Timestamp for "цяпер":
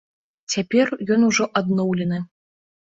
0.53-0.93